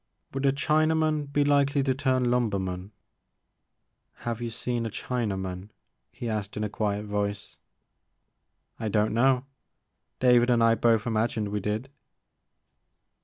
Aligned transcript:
Would 0.33 0.47
a 0.47 0.51
Chinaman 0.51 1.31
be 1.31 1.43
likely 1.45 1.83
to 1.83 1.93
turn 1.93 2.23
Itunber 2.25 2.59
man?'* 2.59 2.91
*' 3.57 4.13
Have 4.25 4.41
you 4.41 4.49
seen 4.49 4.83
a 4.83 4.89
Chinaman?" 4.89 5.69
he 6.11 6.27
asked 6.27 6.57
in 6.57 6.63
a 6.63 6.69
quiet 6.69 7.05
voice. 7.05 7.59
I 8.79 8.87
don't 8.87 9.13
know; 9.13 9.45
David 10.19 10.49
and 10.49 10.63
I 10.63 10.73
both 10.73 11.05
imagined 11.05 11.49
we 11.49 11.59
did.'' 11.59 11.87